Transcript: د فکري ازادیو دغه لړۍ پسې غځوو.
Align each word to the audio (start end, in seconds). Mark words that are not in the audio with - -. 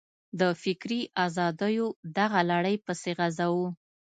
د 0.39 0.41
فکري 0.63 1.01
ازادیو 1.25 1.87
دغه 2.17 2.39
لړۍ 2.51 2.75
پسې 2.85 3.11
غځوو. 3.17 3.67